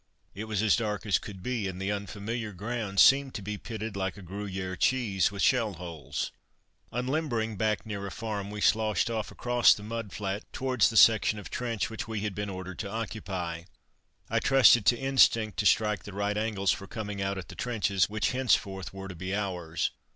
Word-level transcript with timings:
It 0.33 0.45
was 0.45 0.63
as 0.63 0.75
dark 0.75 1.05
as 1.05 1.19
could 1.19 1.43
be, 1.43 1.67
and 1.67 1.79
the 1.79 1.91
unfamiliar 1.91 2.53
ground 2.53 2.99
seemed 2.99 3.35
to 3.35 3.43
be 3.43 3.59
pitted 3.59 3.95
like 3.95 4.17
a 4.17 4.23
Gruyère 4.23 4.75
cheese 4.79 5.31
with 5.31 5.43
shell 5.43 5.73
holes. 5.73 6.31
Unlimbering 6.91 7.55
back 7.55 7.85
near 7.85 8.07
a 8.07 8.11
farm 8.11 8.49
we 8.49 8.61
sloshed 8.61 9.11
off 9.11 9.29
across 9.29 9.75
the 9.75 9.83
mud 9.83 10.11
flat 10.11 10.51
towards 10.53 10.89
the 10.89 10.97
section 10.97 11.37
of 11.37 11.51
trench 11.51 11.91
which 11.91 12.07
we 12.07 12.21
had 12.21 12.33
been 12.33 12.49
ordered 12.49 12.79
to 12.79 12.89
occupy. 12.89 13.65
I 14.27 14.39
trusted 14.39 14.87
to 14.87 14.97
instinct 14.97 15.57
to 15.59 15.67
strike 15.67 16.01
the 16.03 16.13
right 16.13 16.35
angles 16.35 16.71
for 16.71 16.87
coming 16.87 17.21
out 17.21 17.37
at 17.37 17.49
the 17.49 17.53
trenches 17.55 18.09
which 18.09 18.31
henceforth 18.31 18.91
were 18.91 19.07
to 19.07 19.13
be 19.15 19.35
ours. 19.35 19.91